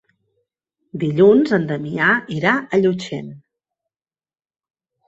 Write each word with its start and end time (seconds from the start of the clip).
Dilluns 1.03 1.53
en 1.59 1.69
Damià 1.73 2.09
irà 2.39 2.57
a 2.59 2.81
Llutxent. 2.83 3.31